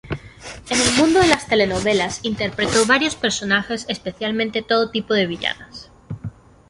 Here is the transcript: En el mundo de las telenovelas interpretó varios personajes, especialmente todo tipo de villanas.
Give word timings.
En 0.71 0.81
el 0.81 0.93
mundo 0.97 1.19
de 1.19 1.27
las 1.27 1.45
telenovelas 1.47 2.21
interpretó 2.23 2.87
varios 2.87 3.13
personajes, 3.15 3.85
especialmente 3.87 4.63
todo 4.63 4.89
tipo 4.89 5.13
de 5.13 5.27
villanas. 5.27 5.91